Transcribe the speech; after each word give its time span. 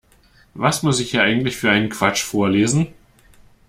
Was 0.55 0.81
muss 0.81 0.99
ich 0.99 1.11
hier 1.11 1.21
eigentlich 1.21 1.57
für 1.57 1.69
einen 1.69 1.89
Quatsch 1.91 2.23
vorlesen? 2.23 2.87